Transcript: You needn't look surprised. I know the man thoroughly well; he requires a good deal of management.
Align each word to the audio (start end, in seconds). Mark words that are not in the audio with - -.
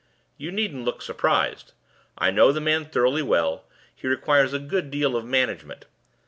You 0.35 0.51
needn't 0.51 0.83
look 0.83 1.03
surprised. 1.03 1.73
I 2.17 2.31
know 2.31 2.51
the 2.51 2.59
man 2.59 2.85
thoroughly 2.85 3.21
well; 3.21 3.65
he 3.95 4.07
requires 4.07 4.51
a 4.51 4.57
good 4.57 4.89
deal 4.89 5.15
of 5.15 5.25
management. 5.25 5.85